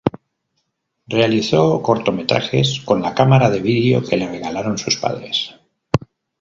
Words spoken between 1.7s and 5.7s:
cortometrajes con la cámara de vídeo que le regalaron sus padres.